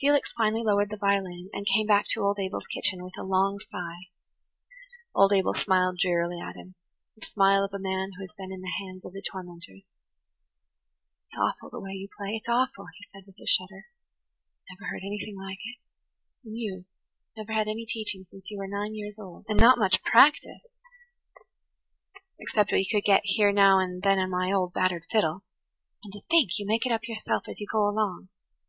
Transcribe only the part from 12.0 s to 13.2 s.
play–it's awful," he